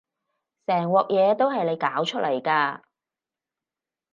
[0.65, 2.81] 成鑊嘢都係你搞出嚟㗎